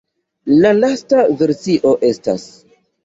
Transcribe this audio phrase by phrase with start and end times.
[0.63, 2.47] La lasta versio estas.